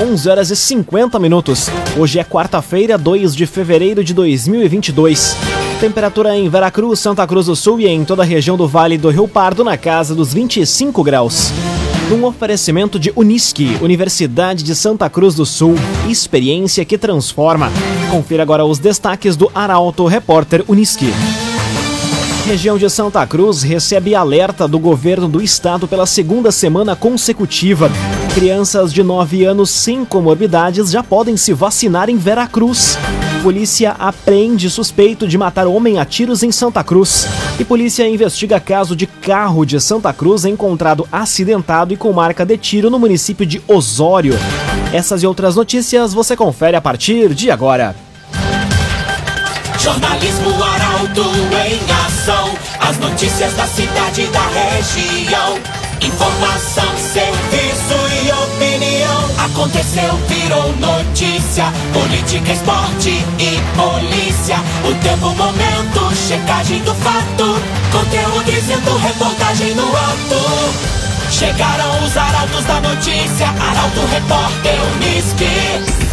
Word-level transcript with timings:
11 0.00 0.30
horas 0.30 0.50
e 0.50 0.56
50 0.56 1.18
minutos. 1.18 1.68
Hoje 1.94 2.18
é 2.18 2.24
quarta-feira, 2.24 2.96
2 2.96 3.36
de 3.36 3.44
fevereiro 3.44 4.02
de 4.02 4.14
2022. 4.14 5.36
Temperatura 5.78 6.34
em 6.34 6.48
Veracruz, 6.48 7.00
Santa 7.00 7.26
Cruz 7.26 7.44
do 7.44 7.54
Sul 7.54 7.78
e 7.80 7.86
em 7.86 8.02
toda 8.02 8.22
a 8.22 8.24
região 8.24 8.56
do 8.56 8.66
Vale 8.66 8.96
do 8.96 9.10
Rio 9.10 9.28
Pardo 9.28 9.62
na 9.62 9.76
casa 9.76 10.14
dos 10.14 10.32
25 10.32 11.04
graus. 11.04 11.52
Num 12.08 12.24
oferecimento 12.24 12.98
de 12.98 13.12
Unisque, 13.14 13.76
Universidade 13.82 14.64
de 14.64 14.74
Santa 14.74 15.10
Cruz 15.10 15.34
do 15.34 15.44
Sul, 15.44 15.74
experiência 16.08 16.82
que 16.82 16.96
transforma. 16.96 17.70
Confira 18.10 18.42
agora 18.42 18.64
os 18.64 18.78
destaques 18.78 19.36
do 19.36 19.50
Arauto 19.54 20.06
Repórter 20.06 20.64
Unisque 20.66 21.12
região 22.50 22.76
de 22.76 22.90
Santa 22.90 23.24
Cruz 23.28 23.62
recebe 23.62 24.12
alerta 24.12 24.66
do 24.66 24.76
governo 24.76 25.28
do 25.28 25.40
estado 25.40 25.86
pela 25.86 26.04
segunda 26.04 26.50
semana 26.50 26.96
consecutiva. 26.96 27.88
Crianças 28.34 28.92
de 28.92 29.02
9 29.02 29.44
anos 29.44 29.70
sem 29.70 30.04
comorbidades 30.04 30.90
já 30.90 31.02
podem 31.02 31.36
se 31.36 31.52
vacinar 31.52 32.08
em 32.08 32.16
Veracruz. 32.16 32.96
Polícia 33.42 33.96
apreende 33.98 34.70
suspeito 34.70 35.26
de 35.26 35.36
matar 35.36 35.66
homem 35.66 35.98
a 35.98 36.04
tiros 36.04 36.44
em 36.44 36.52
Santa 36.52 36.84
Cruz. 36.84 37.26
E 37.58 37.64
polícia 37.64 38.08
investiga 38.08 38.60
caso 38.60 38.94
de 38.94 39.06
carro 39.06 39.64
de 39.64 39.80
Santa 39.80 40.12
Cruz 40.12 40.44
encontrado 40.44 41.08
acidentado 41.10 41.92
e 41.92 41.96
com 41.96 42.12
marca 42.12 42.46
de 42.46 42.56
tiro 42.56 42.88
no 42.88 43.00
município 43.00 43.44
de 43.44 43.60
Osório. 43.66 44.38
Essas 44.92 45.24
e 45.24 45.26
outras 45.26 45.56
notícias 45.56 46.14
você 46.14 46.36
confere 46.36 46.76
a 46.76 46.80
partir 46.80 47.34
de 47.34 47.50
agora. 47.50 47.96
Jornalismo 49.76 50.50
Arauto 50.62 51.24
em 51.66 52.06
ação. 52.06 52.50
As 52.78 52.96
notícias 52.98 53.52
da 53.54 53.66
cidade 53.66 54.22
e 54.22 54.26
da 54.26 54.46
região. 54.48 55.58
Informação, 56.00 56.96
serviço. 56.96 57.59
Aconteceu, 59.52 60.14
virou 60.28 60.72
notícia. 60.76 61.64
Política, 61.92 62.52
esporte 62.52 63.10
e 63.10 63.58
polícia. 63.76 64.56
O 64.88 64.94
tempo, 65.02 65.34
momento, 65.34 66.14
checagem 66.14 66.80
do 66.82 66.94
fato. 66.94 67.44
Conteúdo 67.90 68.44
dizendo, 68.44 68.96
reportagem 68.98 69.74
no 69.74 69.88
ato. 69.88 71.32
Chegaram 71.32 72.04
os 72.04 72.16
arautos 72.16 72.64
da 72.64 72.80
notícia. 72.80 73.48
Arauto, 73.48 74.00
repórter, 74.12 74.78
Unisque. 74.94 76.10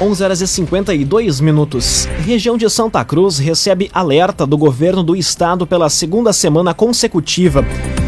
11 0.00 0.24
horas 0.24 0.40
e 0.40 0.48
52 0.48 1.40
minutos. 1.40 2.06
Região 2.24 2.58
de 2.58 2.68
Santa 2.68 3.04
Cruz 3.04 3.38
recebe 3.38 3.88
alerta 3.94 4.44
do 4.44 4.58
governo 4.58 5.02
do 5.02 5.14
estado 5.14 5.64
pela 5.64 5.88
segunda 5.88 6.32
semana 6.32 6.74
consecutiva. 6.74 7.64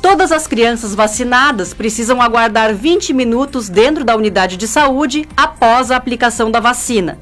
Todas 0.00 0.30
as 0.30 0.46
crianças 0.46 0.94
vacinadas 0.94 1.74
precisam 1.74 2.22
aguardar 2.22 2.72
20 2.72 3.12
minutos 3.12 3.68
dentro 3.68 4.04
da 4.04 4.14
unidade 4.14 4.56
de 4.56 4.68
saúde 4.68 5.28
após 5.36 5.90
a 5.90 5.96
aplicação 5.96 6.50
da 6.50 6.60
vacina. 6.60 7.18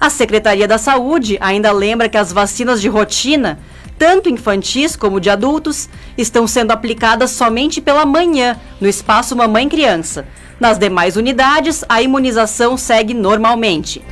A 0.00 0.10
Secretaria 0.10 0.66
da 0.66 0.76
Saúde 0.76 1.38
ainda 1.40 1.70
lembra 1.70 2.08
que 2.08 2.18
as 2.18 2.32
vacinas 2.32 2.80
de 2.80 2.88
rotina, 2.88 3.60
tanto 3.96 4.28
infantis 4.28 4.96
como 4.96 5.20
de 5.20 5.30
adultos, 5.30 5.88
estão 6.18 6.46
sendo 6.46 6.72
aplicadas 6.72 7.30
somente 7.30 7.80
pela 7.80 8.04
manhã, 8.04 8.58
no 8.80 8.88
espaço 8.88 9.36
Mamãe 9.36 9.68
Criança. 9.68 10.26
Nas 10.58 10.78
demais 10.78 11.16
unidades, 11.16 11.84
a 11.88 12.02
imunização 12.02 12.76
segue 12.76 13.14
normalmente. 13.14 14.02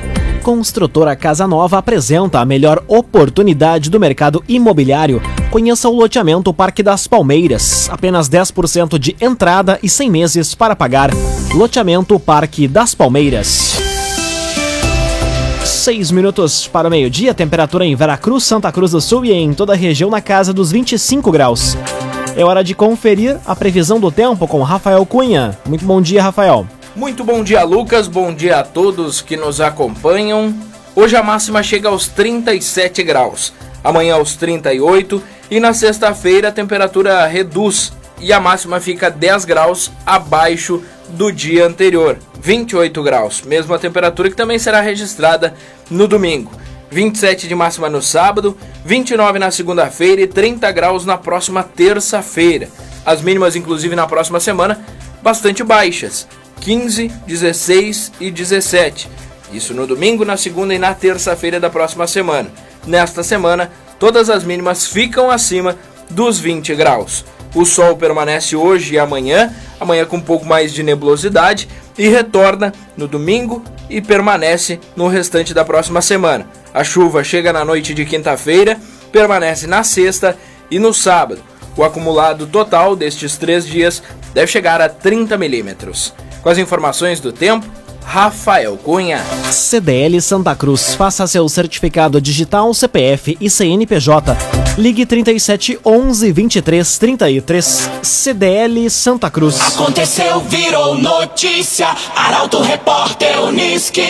Construtora 0.44 1.16
Casa 1.16 1.49
Nova 1.49 1.78
apresenta 1.78 2.38
a 2.38 2.44
melhor 2.44 2.84
oportunidade 2.87 3.88
do 3.88 3.99
mercado 3.99 4.44
imobiliário. 4.47 5.22
Conheça 5.50 5.88
o 5.88 5.97
loteamento 5.97 6.53
Parque 6.53 6.82
das 6.82 7.06
Palmeiras. 7.06 7.88
Apenas 7.91 8.28
10% 8.28 8.99
de 8.99 9.16
entrada 9.19 9.78
e 9.82 9.88
100 9.88 10.10
meses 10.10 10.55
para 10.55 10.77
pagar. 10.77 11.10
Loteamento 11.55 12.21
Parque 12.21 12.69
das 12.69 12.94
Palmeiras. 12.94 13.72
6 15.65 16.10
minutos 16.10 16.69
para 16.69 16.88
o 16.88 16.91
meio-dia, 16.91 17.32
temperatura 17.32 17.87
em 17.87 17.97
Veracruz, 17.97 18.44
Santa 18.44 18.71
Cruz 18.71 18.91
do 18.91 19.00
Sul 19.00 19.25
e 19.25 19.32
em 19.32 19.55
toda 19.55 19.72
a 19.72 19.76
região 19.76 20.11
na 20.11 20.21
casa 20.21 20.53
dos 20.53 20.71
25 20.71 21.32
graus. 21.32 21.75
É 22.37 22.44
hora 22.44 22.62
de 22.62 22.75
conferir 22.75 23.38
a 23.47 23.56
previsão 23.56 23.99
do 23.99 24.12
tempo 24.12 24.47
com 24.47 24.62
Rafael 24.62 25.06
Cunha. 25.06 25.56
Muito 25.66 25.87
bom 25.87 26.03
dia, 26.03 26.22
Rafael. 26.22 26.66
Muito 26.97 27.25
bom 27.25 27.43
dia, 27.43 27.65
Lucas. 27.65 28.06
Bom 28.06 28.32
dia 28.32 28.60
a 28.60 28.62
todos 28.62 29.21
que 29.21 29.37
nos 29.37 29.60
acompanham. 29.60 30.55
Hoje 30.94 31.16
a 31.16 31.25
máxima 31.25 31.60
chega 31.60 31.88
aos 31.88 32.06
37 32.06 33.03
graus, 33.03 33.53
amanhã 33.82 34.15
aos 34.15 34.37
38 34.37 35.21
e 35.50 35.59
na 35.59 35.75
sexta-feira 35.75 36.49
a 36.49 36.52
temperatura 36.52 37.26
reduz 37.26 37.93
e 38.20 38.32
a 38.32 38.38
máxima 38.38 38.79
fica 38.79 39.11
10 39.11 39.44
graus 39.44 39.91
abaixo 40.06 40.85
do 41.08 41.32
dia 41.32 41.67
anterior, 41.67 42.17
28 42.41 43.02
graus, 43.02 43.43
mesma 43.43 43.76
temperatura 43.76 44.31
que 44.31 44.37
também 44.37 44.61
será 44.61 44.81
registrada 44.81 45.52
no 45.91 46.06
domingo. 46.06 46.52
27 46.93 47.49
de 47.49 47.56
máxima 47.56 47.91
no 47.91 48.00
sábado, 48.00 48.56
29 48.85 49.41
na 49.41 49.50
segunda-feira 49.50 50.23
e 50.23 50.29
30 50.29 50.70
graus 50.70 51.05
na 51.05 51.19
próxima 51.19 51.64
terça-feira. 51.64 52.69
As 53.05 53.20
mínimas, 53.20 53.56
inclusive 53.56 53.96
na 53.96 54.06
próxima 54.06 54.38
semana, 54.38 54.79
bastante 55.20 55.64
baixas. 55.64 56.29
15, 56.64 57.08
16 57.26 58.12
e 58.19 58.31
17. 58.31 59.08
Isso 59.52 59.75
no 59.75 59.87
domingo, 59.87 60.25
na 60.25 60.37
segunda 60.38 60.75
e 60.75 60.78
na 60.78 60.94
terça-feira 60.94 61.61
da 61.61 61.69
próxima 61.69 62.06
semana. 62.06 62.50
Nesta 62.87 63.22
semana, 63.22 63.70
todas 63.99 64.31
as 64.31 64.44
mínimas 64.44 64.87
ficam 64.87 65.31
acima 65.31 65.76
dos 66.08 66.40
20 66.40 66.75
graus. 66.75 67.22
O 67.55 67.66
sol 67.66 67.96
permanece 67.96 68.56
hoje 68.56 68.94
e 68.94 68.99
amanhã, 68.99 69.55
amanhã 69.78 70.06
com 70.06 70.16
um 70.16 70.22
pouco 70.22 70.46
mais 70.46 70.72
de 70.72 70.82
nebulosidade, 70.82 71.69
e 71.99 72.08
retorna 72.08 72.72
no 72.96 73.06
domingo 73.06 73.62
e 73.88 74.00
permanece 74.00 74.81
no 74.96 75.06
restante 75.06 75.52
da 75.52 75.64
próxima 75.64 76.00
semana. 76.00 76.49
A 76.72 76.82
chuva 76.82 77.22
chega 77.22 77.52
na 77.52 77.64
noite 77.64 77.93
de 77.93 78.06
quinta-feira 78.06 78.81
permanece 79.12 79.67
na 79.67 79.84
sexta 79.84 80.37
e 80.69 80.78
no 80.78 80.93
sábado. 80.93 81.40
O 81.76 81.84
acumulado 81.84 82.46
total 82.46 82.96
destes 82.96 83.37
três 83.37 83.67
dias 83.67 84.02
deve 84.32 84.50
chegar 84.50 84.81
a 84.81 84.88
30 84.88 85.37
milímetros. 85.37 86.12
Com 86.44 86.50
as 86.50 86.58
informações 86.58 87.20
do 87.20 87.32
tempo, 87.32 87.67
Rafael 88.05 88.76
Cunha. 88.76 89.19
CDL 89.50 90.20
Santa 90.20 90.55
Cruz. 90.55 90.94
Faça 90.94 91.26
seu 91.26 91.49
certificado 91.49 92.20
digital, 92.20 92.75
CPF 92.75 93.38
e 93.41 93.49
CNPJ. 93.49 94.37
Ligue 94.76 95.06
37 95.06 95.81
11 95.82 96.32
23 96.32 96.99
33. 96.99 97.91
CDL 98.02 98.91
Santa 98.91 99.31
Cruz. 99.31 99.58
Aconteceu, 99.75 100.38
virou 100.41 100.99
notícia. 100.99 101.88
Arauto 102.14 102.61
Repórter 102.61 103.43
Uniski. 103.43 104.02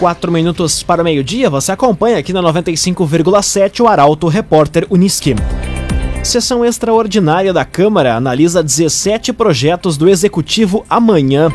Quatro 0.00 0.32
minutos 0.32 0.82
para 0.82 1.00
o 1.00 1.04
meio-dia, 1.04 1.48
você 1.48 1.70
acompanha 1.70 2.18
aqui 2.18 2.32
na 2.32 2.42
95,7 2.42 3.84
o 3.84 3.86
Arauto 3.86 4.26
Repórter 4.26 4.84
Uniski. 4.90 5.36
Sessão 6.22 6.64
extraordinária 6.64 7.52
da 7.52 7.64
Câmara 7.64 8.14
analisa 8.14 8.62
17 8.62 9.32
projetos 9.32 9.96
do 9.96 10.08
Executivo 10.08 10.86
amanhã. 10.88 11.50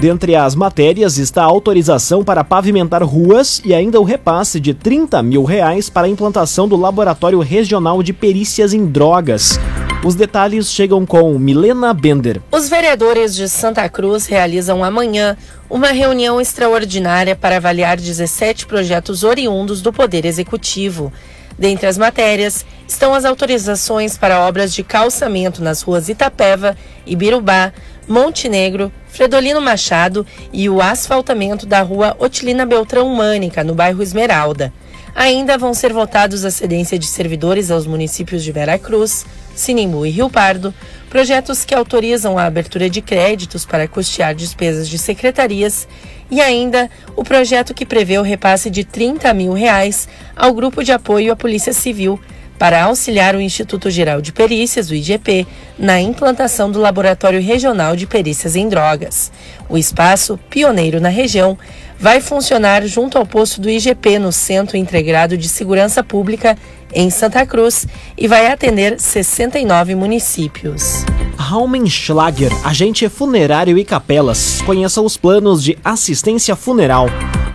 Dentre 0.00 0.34
as 0.34 0.56
matérias 0.56 1.18
está 1.18 1.42
a 1.42 1.46
autorização 1.46 2.24
para 2.24 2.42
pavimentar 2.42 3.02
ruas 3.04 3.62
e 3.64 3.72
ainda 3.72 4.00
o 4.00 4.04
repasse 4.04 4.58
de 4.58 4.74
30 4.74 5.22
mil 5.22 5.44
reais 5.44 5.88
para 5.88 6.08
a 6.08 6.10
implantação 6.10 6.66
do 6.66 6.76
Laboratório 6.76 7.38
Regional 7.38 8.02
de 8.02 8.12
Perícias 8.12 8.74
em 8.74 8.86
Drogas. 8.86 9.58
Os 10.04 10.16
detalhes 10.16 10.70
chegam 10.70 11.06
com 11.06 11.38
Milena 11.38 11.94
Bender. 11.94 12.40
Os 12.50 12.68
vereadores 12.68 13.34
de 13.34 13.48
Santa 13.48 13.88
Cruz 13.88 14.26
realizam 14.26 14.82
amanhã 14.82 15.36
uma 15.70 15.88
reunião 15.88 16.40
extraordinária 16.40 17.36
para 17.36 17.56
avaliar 17.56 17.96
17 17.96 18.66
projetos 18.66 19.22
oriundos 19.22 19.80
do 19.80 19.92
Poder 19.92 20.24
Executivo. 20.24 21.12
Dentre 21.58 21.86
as 21.86 21.98
matérias 21.98 22.64
estão 22.86 23.12
as 23.12 23.24
autorizações 23.24 24.16
para 24.16 24.40
obras 24.40 24.72
de 24.72 24.84
calçamento 24.84 25.62
nas 25.62 25.82
ruas 25.82 26.08
Itapeva, 26.08 26.76
Ibirubá, 27.04 27.72
Montenegro, 28.06 28.92
Fredolino 29.08 29.60
Machado 29.60 30.24
e 30.52 30.68
o 30.70 30.80
asfaltamento 30.80 31.66
da 31.66 31.82
rua 31.82 32.16
Otilina 32.18 32.64
Beltrão 32.64 33.08
Mânica, 33.08 33.64
no 33.64 33.74
bairro 33.74 34.02
Esmeralda. 34.02 34.72
Ainda 35.14 35.58
vão 35.58 35.74
ser 35.74 35.92
votados 35.92 36.44
a 36.44 36.50
cedência 36.50 36.98
de 36.98 37.06
servidores 37.06 37.70
aos 37.70 37.86
municípios 37.86 38.44
de 38.44 38.52
Vera 38.52 38.78
Cruz, 38.78 39.26
Sinimbu 39.54 40.06
e 40.06 40.10
Rio 40.10 40.30
Pardo, 40.30 40.72
projetos 41.10 41.64
que 41.64 41.74
autorizam 41.74 42.38
a 42.38 42.44
abertura 42.44 42.88
de 42.88 43.02
créditos 43.02 43.66
para 43.66 43.88
custear 43.88 44.34
despesas 44.34 44.88
de 44.88 44.96
secretarias 44.96 45.88
e 46.30 46.40
ainda 46.40 46.90
o 47.16 47.24
projeto 47.24 47.74
que 47.74 47.86
prevê 47.86 48.18
o 48.18 48.22
repasse 48.22 48.70
de 48.70 48.84
30 48.84 49.32
mil 49.34 49.52
reais 49.52 50.08
ao 50.36 50.52
Grupo 50.52 50.84
de 50.84 50.92
Apoio 50.92 51.32
à 51.32 51.36
Polícia 51.36 51.72
Civil 51.72 52.20
para 52.58 52.84
auxiliar 52.84 53.36
o 53.36 53.40
Instituto 53.40 53.88
Geral 53.88 54.20
de 54.20 54.32
Perícias, 54.32 54.90
o 54.90 54.94
IGP, 54.94 55.46
na 55.78 56.00
implantação 56.00 56.70
do 56.70 56.80
Laboratório 56.80 57.40
Regional 57.40 57.94
de 57.94 58.04
Perícias 58.06 58.56
em 58.56 58.68
Drogas. 58.68 59.30
O 59.68 59.78
espaço, 59.78 60.38
pioneiro 60.50 61.00
na 61.00 61.08
região, 61.08 61.56
vai 61.98 62.20
funcionar 62.20 62.86
junto 62.86 63.18
ao 63.18 63.26
posto 63.26 63.60
do 63.60 63.68
IGP 63.68 64.18
no 64.18 64.32
Centro 64.32 64.76
Integrado 64.76 65.36
de 65.36 65.48
Segurança 65.48 66.02
Pública 66.02 66.56
em 66.94 67.10
Santa 67.10 67.44
Cruz 67.44 67.86
e 68.16 68.26
vai 68.26 68.46
atender 68.46 68.98
69 68.98 69.94
municípios. 69.94 71.04
Raumenschlager, 71.36 72.52
agente 72.64 73.08
funerário 73.08 73.78
e 73.78 73.84
capelas. 73.84 74.62
Conheça 74.62 75.00
os 75.00 75.16
planos 75.16 75.62
de 75.62 75.78
assistência 75.84 76.54
funeral. 76.56 77.06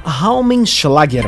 Raumenschlager. 0.04 1.26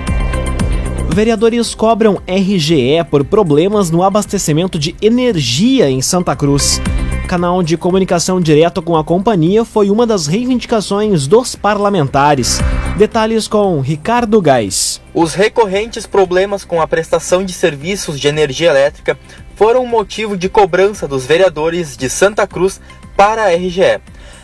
Vereadores 1.10 1.74
cobram 1.74 2.22
RGE 2.28 3.04
por 3.10 3.24
problemas 3.24 3.90
no 3.90 4.04
abastecimento 4.04 4.78
de 4.78 4.96
energia 5.02 5.90
em 5.90 6.02
Santa 6.02 6.36
Cruz. 6.36 6.82
Canal 7.25 7.63
de 7.63 7.75
comunicação 7.75 8.39
direto 8.39 8.83
com 8.83 8.95
a 8.95 9.04
companhia 9.04 9.66
foi 9.66 9.89
uma 9.89 10.06
das 10.06 10.27
reivindicações 10.27 11.25
dos 11.25 11.56
parlamentares. 11.56 12.60
Detalhes 12.98 13.48
com 13.48 13.81
Ricardo 13.81 14.39
Gás. 14.39 15.01
Os 15.12 15.33
recorrentes 15.33 16.06
problemas 16.06 16.63
com 16.63 16.80
a 16.80 16.88
prestação 16.88 17.44
de 17.44 17.51
serviços 17.51 18.19
de 18.19 18.27
energia 18.27 18.69
elétrica 18.69 19.18
foram 19.56 19.88
motivo 19.88 20.38
de 20.38 20.48
cobrança 20.48 21.07
dos 21.07 21.25
vereadores 21.25 21.98
de 21.98 22.10
Santa 22.10 22.45
Cruz 22.45 22.80
para 23.18 23.45
a 23.45 23.56
RGE. 23.56 24.00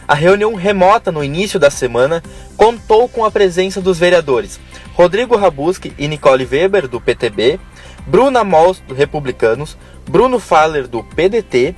A 0.08 0.16
reunião 0.16 0.56
remota 0.56 1.12
no 1.12 1.24
início 1.24 1.60
da 1.60 1.70
semana 1.70 2.24
contou 2.58 3.08
com 3.08 3.24
a 3.24 3.32
presença 3.32 3.80
dos 3.80 4.00
vereadores 4.00 4.60
Rodrigo 4.96 5.38
Rabuski 5.38 5.94
e 5.98 6.08
Nicole 6.08 6.48
Weber, 6.52 6.88
do 6.88 7.00
PTB, 7.00 7.60
Bruna 8.08 8.44
Mols, 8.44 8.82
do 8.88 8.96
Republicanos, 8.96 9.78
Bruno 10.10 10.40
Faller, 10.40 10.88
do 10.88 11.04
PDT, 11.04 11.76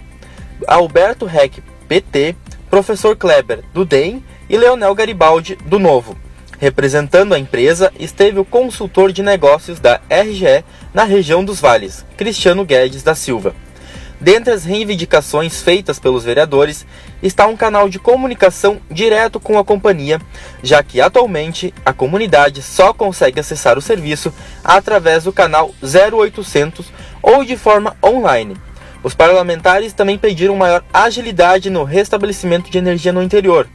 Alberto 0.68 1.26
Reck, 1.26 1.64
PT, 1.88 2.36
Professor 2.70 3.16
Kleber, 3.16 3.64
do 3.74 3.86
DEM 3.86 4.24
e 4.50 4.58
Leonel 4.58 4.96
Garibaldi, 4.96 5.56
do 5.66 5.80
Novo. 5.80 6.18
Representando 6.60 7.34
a 7.34 7.40
empresa 7.40 7.92
esteve 8.00 8.40
o 8.40 8.46
consultor 8.46 9.12
de 9.12 9.22
negócios 9.22 9.80
da 9.80 10.00
RGE 10.10 10.64
na 10.94 11.04
região 11.04 11.44
dos 11.44 11.60
Vales, 11.60 12.06
Cristiano 12.16 12.64
Guedes 12.64 13.04
da 13.04 13.14
Silva. 13.14 13.54
Dentre 14.24 14.54
as 14.54 14.64
reivindicações 14.64 15.62
feitas 15.62 16.00
pelos 16.00 16.24
vereadores 16.24 16.86
está 17.22 17.46
um 17.46 17.58
canal 17.58 17.90
de 17.90 18.00
comunicação 18.00 18.80
direto 18.90 19.38
com 19.38 19.60
a 19.60 19.66
companhia, 19.66 20.22
já 20.64 20.82
que 20.82 21.02
atualmente 21.02 21.74
a 21.86 21.92
comunidade 21.92 22.62
só 22.62 22.94
consegue 22.94 23.42
acessar 23.42 23.78
o 23.78 23.82
serviço 23.82 24.34
através 24.64 25.26
do 25.26 25.34
canal 25.34 25.76
0800 25.84 26.90
ou 27.22 27.44
de 27.44 27.58
forma 27.58 27.98
online. 28.02 28.56
Os 29.04 29.14
parlamentares 29.14 29.92
também 29.92 30.18
pediram 30.18 30.56
maior 30.56 30.82
agilidade 30.94 31.70
no 31.70 31.84
restabelecimento 31.84 32.72
de 32.72 32.78
energia 32.78 33.12
no 33.12 33.22
interior. 33.22 33.68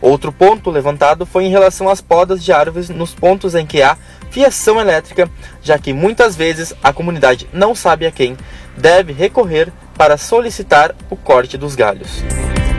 Outro 0.00 0.32
ponto 0.32 0.70
levantado 0.70 1.26
foi 1.26 1.44
em 1.44 1.50
relação 1.50 1.88
às 1.88 2.00
podas 2.00 2.44
de 2.44 2.52
árvores 2.52 2.88
nos 2.88 3.12
pontos 3.12 3.56
em 3.56 3.66
que 3.66 3.82
há 3.82 3.96
fiação 4.30 4.80
elétrica, 4.80 5.28
já 5.62 5.76
que 5.78 5.92
muitas 5.92 6.36
vezes 6.36 6.72
a 6.82 6.92
comunidade 6.92 7.48
não 7.52 7.74
sabe 7.74 8.06
a 8.06 8.12
quem 8.12 8.36
deve 8.76 9.12
recorrer 9.12 9.72
para 9.96 10.16
solicitar 10.16 10.94
o 11.10 11.16
corte 11.16 11.58
dos 11.58 11.74
galhos. 11.74 12.22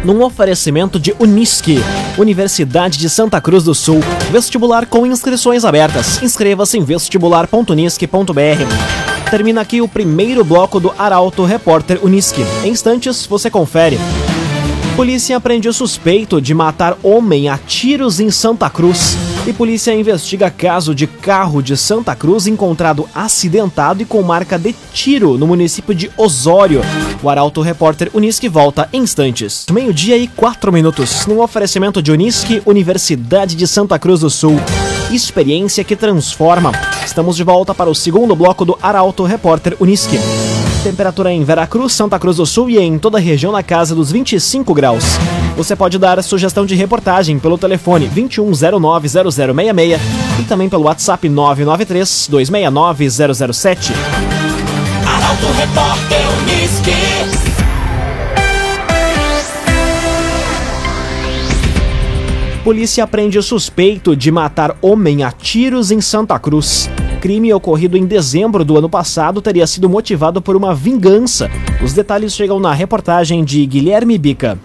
Num 0.04 0.24
oferecimento 0.24 0.98
de 0.98 1.14
Unisque, 1.20 1.80
Universidade 2.18 2.98
de 2.98 3.10
Santa 3.10 3.42
Cruz 3.42 3.66
do 3.66 3.76
Sul, 3.76 4.00
vestibular 4.32 4.86
com 4.86 5.06
inscrições 5.06 5.66
abertas. 5.66 6.24
Inscreva-se 6.24 6.78
em 6.78 6.84
vestibular.unisque.br. 6.86 9.09
Termina 9.30 9.62
aqui 9.62 9.80
o 9.80 9.88
primeiro 9.88 10.44
bloco 10.44 10.80
do 10.80 10.92
Arauto 10.98 11.46
Repórter 11.46 12.00
Unisque. 12.04 12.42
Em 12.64 12.70
instantes, 12.70 13.28
você 13.28 13.48
confere. 13.48 14.00
Polícia 14.96 15.40
prende 15.40 15.70
o 15.70 15.74
suspeito 15.74 16.42
de 16.42 16.52
matar 16.56 16.98
homem 17.04 17.48
a 17.48 17.56
tiros 17.56 18.20
em 18.20 18.32
Santa 18.32 18.68
Cruz. 18.72 19.16
E 19.50 19.54
polícia 19.54 19.92
investiga 19.96 20.52
caso 20.52 20.94
de 20.94 21.08
carro 21.08 21.60
de 21.60 21.76
Santa 21.76 22.16
Cruz 22.16 22.46
encontrado 22.46 23.10
acidentado 23.16 24.04
e 24.04 24.06
com 24.06 24.22
marca 24.22 24.60
de 24.60 24.76
tiro 24.94 25.40
no 25.40 25.48
município 25.48 25.96
de 25.96 26.12
Osório. 26.16 26.82
O 27.24 27.28
Arauto 27.28 27.60
Repórter 27.60 28.12
Unisque 28.14 28.48
volta 28.48 28.88
em 28.94 29.02
instantes. 29.02 29.66
Meio-dia 29.72 30.16
e 30.18 30.28
quatro 30.28 30.72
minutos. 30.72 31.26
Num 31.26 31.42
oferecimento 31.42 32.00
de 32.00 32.12
Unisque, 32.12 32.62
Universidade 32.64 33.56
de 33.56 33.66
Santa 33.66 33.98
Cruz 33.98 34.20
do 34.20 34.30
Sul. 34.30 34.56
Experiência 35.10 35.84
que 35.84 35.96
transforma. 35.96 36.72
Estamos 37.04 37.36
de 37.36 37.44
volta 37.44 37.74
para 37.74 37.90
o 37.90 37.96
segundo 37.96 38.36
bloco 38.36 38.64
do 38.64 38.78
Arauto 38.80 39.24
Repórter 39.24 39.76
Unisque. 39.80 40.20
Temperatura 40.84 41.34
em 41.34 41.44
Veracruz, 41.44 41.94
Santa 41.94 42.20
Cruz 42.20 42.38
do 42.38 42.46
Sul 42.46 42.70
e 42.70 42.78
em 42.78 43.00
toda 43.00 43.18
a 43.18 43.22
região 43.22 43.52
na 43.52 43.64
casa 43.64 43.96
dos 43.96 44.12
25 44.12 44.76
graus. 44.76 45.18
Você 45.60 45.76
pode 45.76 46.00
dar 46.00 46.24
sugestão 46.24 46.66
de 46.66 46.74
reportagem 46.74 47.38
pelo 47.38 47.58
telefone 47.58 48.10
21090066 48.16 50.00
e 50.40 50.44
também 50.44 50.70
pelo 50.70 50.86
WhatsApp 50.86 51.28
993 51.28 52.30
269 52.30 53.10
007. 53.44 53.92
Arauto 55.06 55.46
Repórter 55.58 56.22
Unisque. 56.40 56.94
Polícia 62.64 63.06
prende 63.06 63.42
suspeito 63.42 64.16
de 64.16 64.32
matar 64.32 64.78
homem 64.82 65.24
a 65.24 65.32
tiros 65.34 65.92
em 65.92 66.00
Santa 66.00 66.40
Cruz. 66.40 66.90
Crime 67.20 67.54
ocorrido 67.54 67.98
em 67.98 68.06
dezembro 68.06 68.64
do 68.64 68.78
ano 68.78 68.90
passado 68.90 69.42
teria 69.42 69.68
sido 69.68 69.90
motivado 69.90 70.42
por 70.42 70.56
uma 70.56 70.74
vingança. 70.74 71.52
Os 71.84 71.92
detalhes 71.92 72.34
chegam 72.34 72.62
na 72.62 72.72
reportagem 72.72 73.44
de 73.44 73.66
Guilherme 73.66 74.18
Bica. 74.18 74.58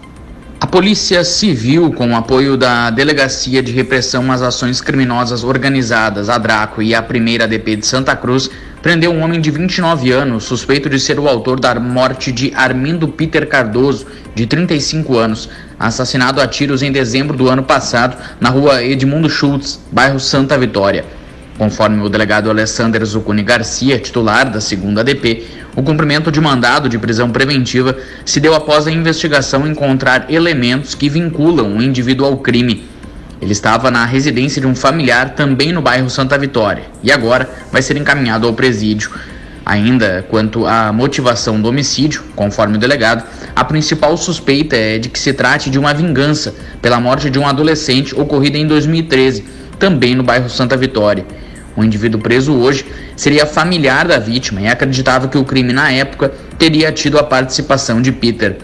Polícia 0.75 1.23
Civil, 1.23 1.89
com 1.93 2.17
apoio 2.17 2.57
da 2.57 2.89
Delegacia 2.89 3.63
de 3.63 3.71
Repressão 3.71 4.29
às 4.29 4.41
Ações 4.41 4.81
Criminosas 4.81 5.41
Organizadas, 5.41 6.29
a 6.29 6.37
DRACO 6.37 6.81
e 6.81 6.93
a 6.93 7.01
Primeira 7.01 7.47
DP 7.47 7.77
de 7.77 7.87
Santa 7.87 8.13
Cruz, 8.13 8.49
prendeu 8.81 9.13
um 9.13 9.21
homem 9.23 9.39
de 9.39 9.49
29 9.49 10.11
anos, 10.11 10.43
suspeito 10.43 10.89
de 10.89 10.99
ser 10.99 11.17
o 11.17 11.29
autor 11.29 11.61
da 11.61 11.73
morte 11.75 12.29
de 12.29 12.53
Armindo 12.53 13.07
Peter 13.07 13.47
Cardoso, 13.47 14.05
de 14.35 14.45
35 14.45 15.17
anos, 15.17 15.49
assassinado 15.79 16.41
a 16.41 16.47
tiros 16.47 16.83
em 16.83 16.91
dezembro 16.91 17.37
do 17.37 17.47
ano 17.47 17.63
passado 17.63 18.17
na 18.41 18.49
rua 18.49 18.83
Edmundo 18.83 19.29
Schultz, 19.29 19.79
bairro 19.93 20.19
Santa 20.19 20.57
Vitória. 20.57 21.05
Conforme 21.57 22.01
o 22.01 22.09
delegado 22.09 22.49
Alessander 22.49 23.03
Zucuni 23.05 23.41
Garcia, 23.41 23.97
titular 23.97 24.49
da 24.49 24.59
segunda 24.59 24.99
ADP, 24.99 25.47
o 25.73 25.81
cumprimento 25.81 26.29
de 26.29 26.41
mandado 26.41 26.89
de 26.89 26.99
prisão 26.99 27.29
preventiva 27.31 27.97
se 28.25 28.41
deu 28.41 28.53
após 28.53 28.87
a 28.87 28.91
investigação 28.91 29.65
encontrar 29.65 30.25
elementos 30.29 30.95
que 30.95 31.07
vinculam 31.07 31.77
o 31.77 31.81
indivíduo 31.81 32.27
ao 32.27 32.37
crime. 32.37 32.83
Ele 33.41 33.53
estava 33.53 33.89
na 33.89 34.03
residência 34.05 34.59
de 34.59 34.67
um 34.67 34.75
familiar 34.75 35.29
também 35.29 35.71
no 35.71 35.81
bairro 35.81 36.09
Santa 36.09 36.37
Vitória 36.37 36.83
e 37.01 37.09
agora 37.09 37.49
vai 37.71 37.81
ser 37.81 37.95
encaminhado 37.95 38.45
ao 38.45 38.53
presídio. 38.53 39.11
Ainda 39.65 40.25
quanto 40.29 40.65
à 40.65 40.91
motivação 40.91 41.61
do 41.61 41.69
homicídio, 41.69 42.23
conforme 42.35 42.75
o 42.75 42.79
delegado, 42.79 43.23
a 43.55 43.63
principal 43.63 44.17
suspeita 44.17 44.75
é 44.75 44.97
de 44.97 45.07
que 45.07 45.17
se 45.17 45.31
trate 45.31 45.69
de 45.69 45.79
uma 45.79 45.93
vingança 45.93 46.53
pela 46.81 46.99
morte 46.99 47.29
de 47.29 47.39
um 47.39 47.47
adolescente 47.47 48.13
ocorrida 48.13 48.57
em 48.57 48.67
2013, 48.67 49.45
também 49.79 50.15
no 50.15 50.23
bairro 50.23 50.49
Santa 50.49 50.75
Vitória. 50.75 51.25
O 51.75 51.83
indivíduo 51.83 52.21
preso 52.21 52.53
hoje 52.53 52.85
seria 53.15 53.45
familiar 53.45 54.07
da 54.07 54.17
vítima 54.17 54.61
e 54.61 54.67
acreditava 54.67 55.27
que 55.27 55.37
o 55.37 55.43
crime 55.43 55.73
na 55.73 55.91
época 55.91 56.31
teria 56.57 56.91
tido 56.91 57.17
a 57.17 57.23
participação 57.23 58.01
de 58.01 58.11
Peter. 58.11 58.57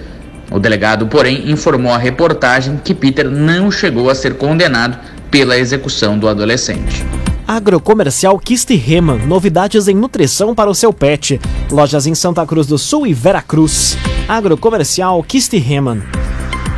O 0.49 0.59
delegado, 0.59 1.07
porém, 1.07 1.49
informou 1.49 1.93
à 1.93 1.97
reportagem 1.97 2.79
que 2.83 2.93
Peter 2.93 3.29
não 3.29 3.71
chegou 3.71 4.09
a 4.09 4.15
ser 4.15 4.35
condenado 4.35 4.97
pela 5.29 5.57
execução 5.57 6.17
do 6.17 6.27
adolescente. 6.27 7.05
Agrocomercial 7.47 8.37
Kist 8.39 8.69
Reman, 8.69 9.25
novidades 9.25 9.87
em 9.87 9.95
nutrição 9.95 10.55
para 10.55 10.69
o 10.69 10.75
seu 10.75 10.93
pet. 10.93 11.39
Lojas 11.69 12.07
em 12.07 12.15
Santa 12.15 12.45
Cruz 12.45 12.67
do 12.67 12.77
Sul 12.77 13.07
e 13.07 13.13
Veracruz. 13.13 13.97
Agrocomercial 14.27 15.21
Kist 15.23 15.53
Reman. 15.57 16.01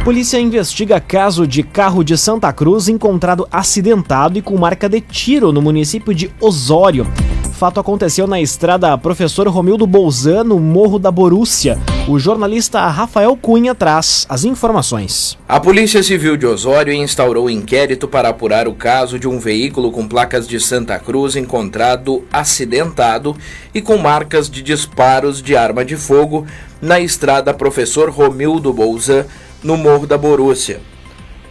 Polícia 0.04 0.38
investiga 0.38 1.00
caso 1.00 1.48
de 1.48 1.64
carro 1.64 2.04
de 2.04 2.18
Santa 2.18 2.52
Cruz 2.52 2.90
encontrado 2.90 3.48
acidentado 3.50 4.38
e 4.38 4.42
com 4.42 4.58
marca 4.58 4.90
de 4.90 5.00
tiro 5.00 5.54
no 5.54 5.62
município 5.62 6.14
de 6.14 6.30
Osório. 6.42 7.08
Fato 7.54 7.80
aconteceu 7.80 8.28
na 8.28 8.42
estrada 8.42 8.98
Professor 8.98 9.48
Romildo 9.48 9.88
Bolzan, 9.88 10.44
no 10.44 10.60
Morro 10.60 11.00
da 11.00 11.10
Borússia. 11.10 11.80
O 12.06 12.20
jornalista 12.20 12.86
Rafael 12.90 13.34
Cunha 13.38 13.74
traz 13.74 14.26
as 14.28 14.44
informações. 14.44 15.38
A 15.48 15.58
Polícia 15.58 16.04
Civil 16.04 16.36
de 16.36 16.46
Osório 16.46 16.92
instaurou 16.92 17.50
inquérito 17.50 18.06
para 18.06 18.28
apurar 18.28 18.68
o 18.68 18.74
caso 18.74 19.18
de 19.18 19.30
um 19.30 19.40
veículo 19.40 19.90
com 19.90 20.06
placas 20.06 20.46
de 20.46 20.60
Santa 20.60 21.00
Cruz 21.00 21.38
encontrado 21.38 22.26
acidentado 22.30 23.38
e 23.74 23.82
com 23.82 23.98
marcas 23.98 24.50
de 24.50 24.62
disparos 24.62 25.42
de 25.42 25.56
arma 25.56 25.86
de 25.86 25.96
fogo 25.96 26.46
na 26.82 27.00
estrada 27.00 27.54
Professor 27.54 28.10
Romildo 28.10 28.74
Bolzan, 28.74 29.26
no 29.64 29.78
Morro 29.78 30.06
da 30.06 30.18
Borússia. 30.18 30.82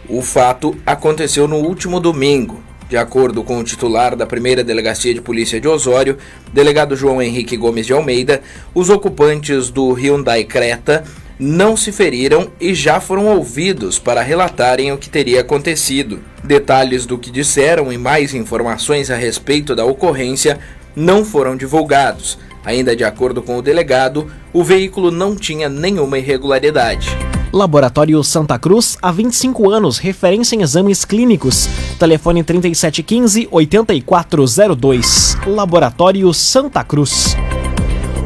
O 0.07 0.21
fato 0.21 0.75
aconteceu 0.85 1.47
no 1.47 1.57
último 1.57 1.99
domingo. 1.99 2.61
De 2.89 2.97
acordo 2.97 3.43
com 3.43 3.57
o 3.57 3.63
titular 3.63 4.15
da 4.15 4.25
primeira 4.25 4.63
delegacia 4.63 5.13
de 5.13 5.21
polícia 5.21 5.59
de 5.59 5.67
Osório, 5.67 6.17
delegado 6.53 6.95
João 6.95 7.21
Henrique 7.21 7.57
Gomes 7.57 7.87
de 7.87 7.93
Almeida, 7.93 8.41
os 8.75 8.89
ocupantes 8.89 9.69
do 9.69 9.91
Hyundai 9.93 10.43
Creta 10.43 11.03
não 11.39 11.75
se 11.75 11.91
feriram 11.91 12.51
e 12.61 12.75
já 12.75 12.99
foram 12.99 13.25
ouvidos 13.25 13.97
para 13.97 14.21
relatarem 14.21 14.91
o 14.91 14.97
que 14.97 15.09
teria 15.09 15.41
acontecido. 15.41 16.19
Detalhes 16.43 17.05
do 17.05 17.17
que 17.17 17.31
disseram 17.31 17.91
e 17.91 17.97
mais 17.97 18.33
informações 18.33 19.09
a 19.09 19.15
respeito 19.15 19.75
da 19.75 19.85
ocorrência 19.85 20.59
não 20.95 21.25
foram 21.25 21.55
divulgados. 21.55 22.37
Ainda 22.63 22.95
de 22.95 23.03
acordo 23.03 23.41
com 23.41 23.57
o 23.57 23.61
delegado, 23.61 24.31
o 24.53 24.63
veículo 24.63 25.09
não 25.09 25.35
tinha 25.35 25.67
nenhuma 25.67 26.19
irregularidade. 26.19 27.09
Laboratório 27.53 28.21
Santa 28.23 28.57
Cruz, 28.57 28.97
há 28.99 29.11
25 29.11 29.69
anos, 29.69 29.99
referência 29.99 30.55
em 30.55 30.63
exames 30.63 31.05
clínicos. 31.05 31.69
Telefone 31.99 32.43
3715-8402. 32.43 35.37
Laboratório 35.45 36.33
Santa 36.33 36.83
Cruz. 36.83 37.37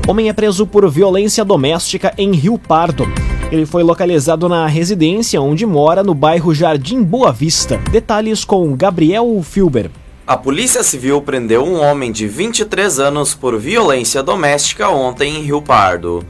Homem 0.07 0.29
é 0.29 0.34
preso 0.34 0.65
por 0.65 0.89
violência 0.89 1.43
doméstica 1.43 2.13
em 2.17 2.31
Rio 2.31 2.57
Pardo. 2.57 3.05
Ele 3.51 3.65
foi 3.65 3.84
localizado 3.84 4.48
na 4.48 4.65
residência 4.65 5.41
onde 5.41 5.65
mora 5.65 6.01
no 6.01 6.13
bairro 6.13 6.55
Jardim 6.55 7.03
Boa 7.03 7.34
Vista. 7.34 7.75
Detalhes 7.91 8.46
com 8.46 8.74
Gabriel 8.77 9.41
Filber. 9.43 9.91
A 10.25 10.38
Polícia 10.38 10.81
Civil 10.84 11.22
prendeu 11.22 11.65
um 11.65 11.81
homem 11.81 12.13
de 12.13 12.29
23 12.29 12.98
anos 13.00 13.36
por 13.36 13.60
violência 13.60 14.24
doméstica 14.24 14.88
ontem 14.88 15.36
em 15.36 15.41
Rio 15.41 15.62
Pardo. 15.62 16.25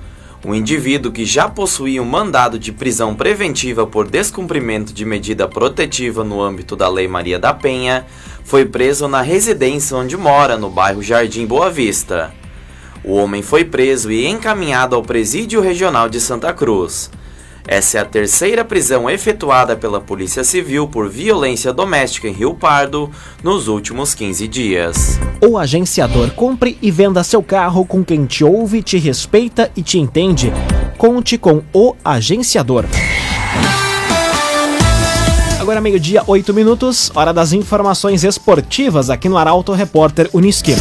O 0.46 0.54
indivíduo 0.54 1.12
que 1.12 1.26
já 1.26 1.50
possuía 1.50 2.02
um 2.02 2.06
mandado 2.06 2.60
de 2.60 2.72
prisão 2.72 3.16
preventiva 3.16 3.88
por 3.88 4.08
descumprimento 4.08 4.94
de 4.94 5.04
medida 5.04 5.48
protetiva 5.48 6.24
no 6.24 6.42
âmbito 6.42 6.76
da 6.76 6.88
Lei 6.88 7.08
Maria 7.08 7.40
da 7.40 7.54
Penha 7.54 8.06
foi 8.44 8.64
preso 8.64 9.08
na 9.08 9.22
residência 9.22 9.98
onde 9.98 10.16
mora, 10.16 10.56
no 10.56 10.70
bairro 10.70 11.02
Jardim 11.02 11.46
Boa 11.46 11.72
Vista. 11.72 12.32
O 13.04 13.16
homem 13.16 13.42
foi 13.42 13.66
preso 13.66 14.12
e 14.12 14.28
encaminhado 14.28 14.96
ao 14.96 15.02
Presídio 15.02 15.60
Regional 15.60 16.08
de 16.08 16.22
Santa 16.22 16.54
Cruz. 16.54 17.10
Essa 17.68 17.98
é 17.98 18.02
a 18.02 18.06
terceira 18.06 18.64
prisão 18.64 19.10
efetuada 19.10 19.76
pela 19.76 20.00
Polícia 20.00 20.42
Civil 20.42 20.88
por 20.88 21.10
violência 21.10 21.74
doméstica 21.74 22.30
em 22.30 22.32
Rio 22.32 22.54
Pardo 22.54 23.12
nos 23.44 23.68
últimos 23.68 24.16
15 24.16 24.48
dias. 24.48 25.20
O 25.46 25.58
agenciador 25.58 26.32
compre 26.32 26.78
e 26.82 26.90
venda 26.90 27.26
seu 27.26 27.44
carro 27.44 27.86
com 27.86 28.06
quem 28.06 28.26
te 28.26 28.42
ouve, 28.42 28.82
te 28.82 28.98
respeita 28.98 29.70
e 29.76 29.84
te 29.84 30.00
entende. 30.00 30.50
Conte 30.98 31.38
com 31.38 31.62
o 31.74 31.94
agenciador. 32.06 32.86
Agora 35.60 35.82
meio-dia, 35.82 36.24
8 36.26 36.54
minutos, 36.54 37.12
hora 37.14 37.34
das 37.34 37.52
informações 37.52 38.24
esportivas 38.24 39.10
aqui 39.10 39.28
no 39.28 39.38
Arauto 39.38 39.74
Repórter 39.74 40.30
Uniski. 40.34 40.74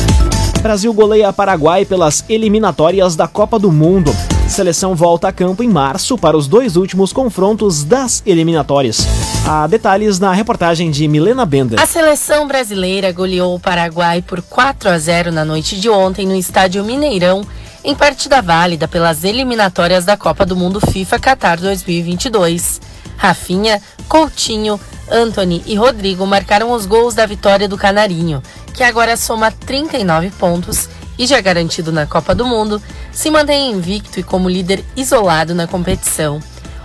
Brasil 0.66 0.92
goleia 0.92 1.32
Paraguai 1.32 1.84
pelas 1.84 2.24
eliminatórias 2.28 3.14
da 3.14 3.28
Copa 3.28 3.56
do 3.56 3.70
Mundo. 3.70 4.10
Seleção 4.48 4.96
volta 4.96 5.28
a 5.28 5.32
campo 5.32 5.62
em 5.62 5.68
março 5.68 6.18
para 6.18 6.36
os 6.36 6.48
dois 6.48 6.74
últimos 6.74 7.12
confrontos 7.12 7.84
das 7.84 8.20
eliminatórias. 8.26 9.06
Há 9.46 9.68
detalhes 9.68 10.18
na 10.18 10.32
reportagem 10.32 10.90
de 10.90 11.06
Milena 11.06 11.46
Bender. 11.46 11.80
A 11.80 11.86
seleção 11.86 12.48
brasileira 12.48 13.12
goleou 13.12 13.54
o 13.54 13.60
Paraguai 13.60 14.20
por 14.22 14.42
4 14.42 14.90
a 14.90 14.98
0 14.98 15.30
na 15.30 15.44
noite 15.44 15.78
de 15.78 15.88
ontem 15.88 16.26
no 16.26 16.34
estádio 16.34 16.82
Mineirão, 16.82 17.46
em 17.84 17.94
partida 17.94 18.42
válida 18.42 18.88
pelas 18.88 19.22
eliminatórias 19.22 20.04
da 20.04 20.16
Copa 20.16 20.44
do 20.44 20.56
Mundo 20.56 20.80
FIFA 20.80 21.20
Qatar 21.20 21.60
2022. 21.60 22.80
Rafinha, 23.16 23.80
Coutinho, 24.08 24.80
Anthony 25.10 25.62
e 25.66 25.74
Rodrigo 25.74 26.26
marcaram 26.26 26.72
os 26.72 26.86
gols 26.86 27.14
da 27.14 27.26
vitória 27.26 27.68
do 27.68 27.76
Canarinho, 27.76 28.42
que 28.72 28.82
agora 28.82 29.16
soma 29.16 29.50
39 29.50 30.30
pontos 30.30 30.88
e 31.18 31.26
já 31.26 31.40
garantido 31.40 31.90
na 31.90 32.06
Copa 32.06 32.34
do 32.34 32.46
Mundo, 32.46 32.80
se 33.12 33.30
mantém 33.30 33.70
invicto 33.70 34.20
e 34.20 34.22
como 34.22 34.48
líder 34.48 34.84
isolado 34.96 35.54
na 35.54 35.66
competição. 35.66 36.40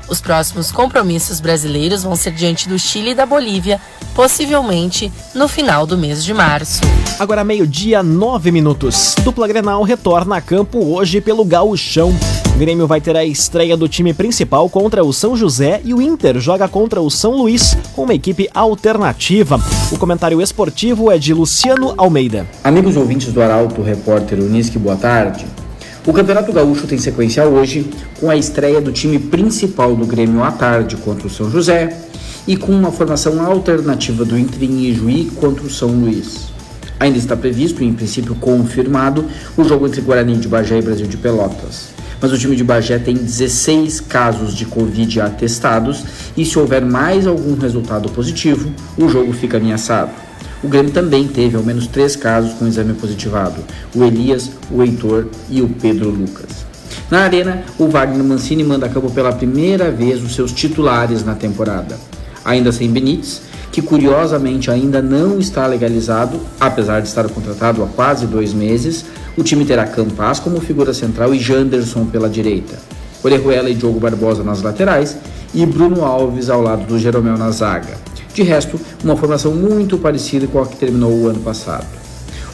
Os 0.08 0.20
próximos 0.20 0.72
compromissos 0.72 1.40
brasileiros 1.40 2.04
vão 2.04 2.18
ser 2.18 2.34
diante 2.34 2.68
do 2.68 2.78
Chile 2.78 3.12
e 3.12 3.16
da 3.16 3.25
Bolívia, 3.25 3.80
possivelmente 4.13 5.12
no 5.34 5.48
final 5.48 5.86
do 5.88 5.98
mês 5.98 6.24
de 6.24 6.34
março. 6.34 6.82
Agora 7.18 7.46
meio-dia, 7.46 8.04
nove 8.04 8.51
minutos. 8.51 9.16
Dupla 9.24 9.48
Grenal 9.48 9.84
retorna 9.84 10.36
a 10.36 10.42
campo 10.42 10.84
hoje 10.84 11.22
pelo 11.22 11.46
Gauchão. 11.46 12.13
Grêmio 12.62 12.86
vai 12.86 13.01
ter 13.01 13.18
a 13.18 13.25
estreia 13.25 13.75
do 13.75 13.89
time 13.89 14.13
principal 14.13 14.70
contra 14.70 15.03
o 15.03 15.12
São 15.12 15.36
José 15.36 15.82
e 15.84 15.96
o 15.96 16.00
Inter 16.00 16.39
joga 16.39 16.68
contra 16.68 17.01
o 17.01 17.10
São 17.10 17.36
Luís 17.36 17.75
com 17.96 18.03
uma 18.03 18.13
equipe 18.13 18.48
alternativa. 18.53 19.60
O 19.91 19.98
comentário 19.98 20.39
esportivo 20.39 21.10
é 21.10 21.18
de 21.18 21.34
Luciano 21.34 21.96
Almeida. 21.98 22.46
Amigos 22.63 22.96
ouvintes 22.96 23.34
do 23.34 23.41
Arauto, 23.41 23.82
repórter 23.82 24.38
Unisque, 24.39 24.77
boa 24.77 24.96
tarde. 24.96 25.48
O 26.06 26.13
Campeonato 26.13 26.53
Gaúcho 26.53 26.86
tem 26.86 27.00
sequência 27.00 27.44
hoje 27.46 27.89
com 28.20 28.30
a 28.30 28.36
estreia 28.36 28.80
do 28.80 28.91
time 28.91 29.18
principal 29.18 29.96
do 29.96 30.06
Grêmio 30.06 30.44
à 30.44 30.51
tarde 30.51 30.98
contra 30.98 31.25
o 31.25 31.32
São 31.32 31.50
José 31.50 31.98
e 32.48 32.56
com 32.56 32.74
uma 32.74 32.91
formação 32.91 33.44
alternativa 33.44 34.24
do 34.24 34.38
Inter 34.38 34.65
em 34.65 34.86
Ijuí 34.86 35.32
contra 35.36 35.65
o 35.65 35.70
São 35.72 35.89
Luís. 35.89 36.51
Ainda 37.00 37.18
está 37.18 37.36
previsto, 37.36 37.82
e 37.82 37.88
em 37.88 37.94
princípio 37.94 38.36
confirmado, 38.36 39.25
o 39.58 39.63
jogo 39.63 39.88
entre 39.88 40.01
Guarani 40.01 40.36
de 40.36 40.48
Bagé 40.48 40.77
e 40.77 40.84
Brasil 40.84 41.08
de 41.08 41.18
Pelotas. 41.18 42.00
Mas 42.22 42.32
o 42.32 42.38
time 42.38 42.56
de 42.56 42.63
Bagé 42.63 43.00
tem 43.00 43.16
16 43.16 44.00
casos 44.01 44.54
de 44.54 44.66
Covid 44.66 45.22
atestados 45.22 46.04
e 46.38 46.46
se 46.46 46.60
houver 46.60 46.86
mais 46.86 47.25
algum 47.25 47.56
resultado 47.56 48.10
positivo, 48.12 48.72
o 48.96 49.10
jogo 49.10 49.34
fica 49.34 49.58
ameaçado. 49.58 50.12
O 50.63 50.68
Grêmio 50.68 50.92
também 50.92 51.28
teve 51.28 51.58
ao 51.58 51.63
menos 51.63 51.88
três 51.88 52.16
casos 52.16 52.54
com 52.54 52.68
exame 52.68 52.94
positivado: 52.94 53.62
o 53.96 54.04
Elias, 54.04 54.51
o 54.70 54.84
Heitor 54.84 55.28
e 55.50 55.62
o 55.62 55.68
Pedro 55.68 56.12
Lucas. 56.12 56.72
Na 57.10 57.22
arena, 57.24 57.63
o 57.80 57.88
Wagner 57.88 58.24
Mancini 58.24 58.63
manda 58.63 58.86
a 58.86 58.90
campo 58.90 59.10
pela 59.10 59.34
primeira 59.34 59.90
vez 59.90 60.24
os 60.24 60.36
seus 60.36 60.51
titulares 60.51 61.25
na 61.25 61.34
temporada. 61.34 62.00
Ainda 62.46 62.72
sem 62.72 62.90
Benítez, 62.90 63.42
que 63.72 63.82
curiosamente 63.82 64.70
ainda 64.70 65.01
não 65.01 65.40
está 65.40 65.66
legalizado, 65.66 66.40
apesar 66.60 67.01
de 67.01 67.08
estar 67.08 67.28
contratado 67.30 67.84
há 67.84 67.88
quase 67.88 68.28
dois 68.28 68.54
meses, 68.54 69.06
o 69.38 69.43
time 69.43 69.65
terá 69.65 69.85
Campas 69.85 70.39
como 70.39 70.59
figura 70.59 70.93
central 70.93 71.33
e 71.33 71.39
Janderson 71.39 72.05
pela 72.05 72.29
direita. 72.29 72.77
Orejuela 73.23 73.69
e 73.69 73.73
Diogo 73.73 74.00
Barbosa 74.00 74.43
nas 74.43 74.61
laterais 74.61 75.15
e 75.53 75.65
Bruno 75.65 76.03
Alves 76.03 76.50
ao 76.50 76.61
lado 76.61 76.85
do 76.85 77.00
Jeromel 77.00 77.38
na 77.38 77.51
zaga. 77.51 77.97
De 78.33 78.43
resto, 78.43 78.79
uma 79.03 79.15
formação 79.15 79.53
muito 79.53 79.97
parecida 79.97 80.47
com 80.47 80.61
a 80.61 80.65
que 80.65 80.77
terminou 80.77 81.11
o 81.11 81.27
ano 81.27 81.39
passado. 81.39 81.85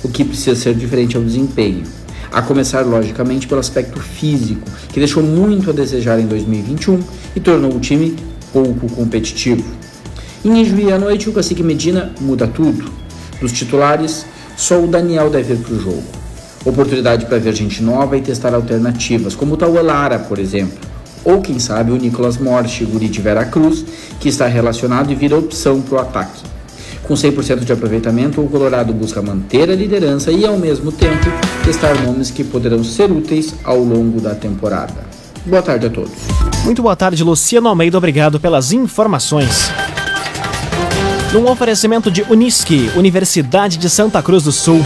O 0.03 0.10
que 0.10 0.24
precisa 0.24 0.55
ser 0.55 0.74
diferente 0.74 1.15
é 1.15 1.19
o 1.19 1.24
desempenho. 1.24 1.84
A 2.31 2.41
começar, 2.41 2.81
logicamente, 2.81 3.48
pelo 3.48 3.60
aspecto 3.60 4.00
físico, 4.00 4.69
que 4.89 5.00
deixou 5.00 5.24
muito 5.24 5.69
a 5.69 5.74
desejar 5.74 6.19
em 6.19 6.25
2021 6.25 7.00
e 7.36 7.39
tornou 7.39 7.74
o 7.74 7.79
time 7.79 8.15
pouco 8.51 8.89
competitivo. 8.91 9.63
Em 10.43 10.62
Ijuí 10.62 10.91
à 10.91 11.00
noite, 11.00 11.29
o 11.29 11.34
Cacique 11.34 11.63
Medina 11.63 12.12
muda 12.19 12.48
tudo. 12.48 12.91
Dos 13.39 13.51
titulares, 13.51 14.25
só 14.55 14.81
o 14.81 14.88
Daniel 14.88 15.29
deve 15.29 15.53
ir 15.53 15.57
para 15.57 15.74
o 15.74 15.79
jogo. 15.79 16.17
Oportunidade 16.68 17.26
para 17.28 17.38
ver 17.38 17.56
gente 17.56 17.82
nova 17.82 18.18
e 18.18 18.22
testar 18.22 18.54
alternativas, 18.54 19.34
como 19.34 19.54
o 19.54 19.58
Tauê 19.58 19.82
Lara, 19.82 20.20
por 20.20 20.38
exemplo. 20.38 20.78
Ou 21.24 21.40
quem 21.40 21.60
sabe 21.60 21.92
o 21.92 21.96
Nicolas 21.96 22.38
Morte, 22.38 22.84
guri 22.84 23.08
de 23.08 23.22
Veracruz, 23.22 23.86
que 24.20 24.28
está 24.28 24.48
relacionado 24.48 25.10
e 25.10 25.16
vira 25.16 25.38
opção 25.38 25.80
para 25.82 25.96
o 25.96 26.02
ataque. 26.02 26.42
Com 27.04 27.14
100% 27.14 27.64
de 27.64 27.72
aproveitamento, 27.72 28.42
o 28.42 28.50
Colorado 28.50 28.92
busca 28.94 29.22
manter 29.22 29.70
a 29.70 29.76
liderança 29.76 30.30
e, 30.30 30.46
ao 30.46 30.58
mesmo 30.58 30.92
tempo, 30.92 31.32
testar 31.64 31.94
nomes 32.04 32.32
que 32.32 32.44
poderão 32.44 32.84
ser 32.84 33.14
úteis 33.14 33.56
ao 33.64 33.80
longo 33.80 34.20
da 34.20 34.36
temporada. 34.36 35.06
Boa 35.46 35.62
tarde 35.62 35.86
a 35.86 35.90
todos. 35.90 36.12
Muito 36.66 36.82
boa 36.82 36.98
tarde, 36.98 37.24
Luciano 37.24 37.70
Almeida. 37.70 37.98
Obrigado 37.98 38.42
pelas 38.42 38.74
informações. 38.74 39.72
Num 41.32 41.50
oferecimento 41.50 42.12
de 42.12 42.24
Unisque, 42.24 42.92
Universidade 42.98 43.78
de 43.78 43.90
Santa 43.90 44.22
Cruz 44.22 44.44
do 44.44 44.52
Sul, 44.52 44.86